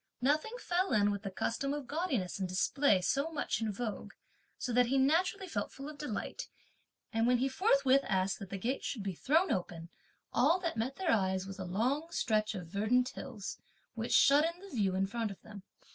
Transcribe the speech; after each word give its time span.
Nothing 0.21 0.55
fell 0.59 0.93
in 0.93 1.11
with 1.11 1.21
the 1.21 1.29
custom 1.29 1.75
of 1.75 1.85
gaudiness 1.85 2.39
and 2.39 2.49
display 2.49 3.01
so 3.01 3.31
much 3.31 3.61
in 3.61 3.71
vogue, 3.71 4.13
so 4.57 4.73
that 4.73 4.87
he 4.87 4.97
naturally 4.97 5.47
felt 5.47 5.71
full 5.71 5.87
of 5.87 5.99
delight; 5.99 6.47
and, 7.13 7.27
when 7.27 7.37
he 7.37 7.47
forthwith 7.47 8.01
asked 8.05 8.39
that 8.39 8.49
the 8.49 8.57
gate 8.57 8.83
should 8.83 9.03
be 9.03 9.13
thrown 9.13 9.51
open, 9.51 9.89
all 10.33 10.59
that 10.61 10.75
met 10.75 10.95
their 10.95 11.11
eyes 11.11 11.45
was 11.45 11.59
a 11.59 11.65
long 11.65 12.09
stretch 12.09 12.55
of 12.55 12.65
verdant 12.65 13.09
hills, 13.09 13.59
which 13.93 14.11
shut 14.11 14.43
in 14.43 14.59
the 14.61 14.75
view 14.75 14.95
in 14.95 15.05
front 15.05 15.29
of 15.29 15.39
them. 15.43 15.61